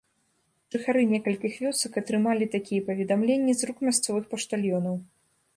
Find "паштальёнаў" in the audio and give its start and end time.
4.33-4.95